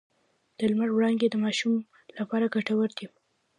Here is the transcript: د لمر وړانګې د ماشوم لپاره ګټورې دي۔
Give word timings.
د 0.57 0.59
لمر 0.71 0.89
وړانګې 0.93 1.27
د 1.31 1.35
ماشوم 1.43 1.75
لپاره 2.17 2.51
ګټورې 2.55 2.93
دي۔ 2.97 3.05